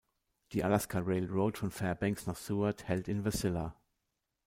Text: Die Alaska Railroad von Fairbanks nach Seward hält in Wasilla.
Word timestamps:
Die 0.53 0.63
Alaska 0.63 0.97
Railroad 0.97 1.59
von 1.59 1.69
Fairbanks 1.69 2.25
nach 2.25 2.35
Seward 2.35 2.87
hält 2.87 3.07
in 3.07 3.23
Wasilla. 3.23 3.75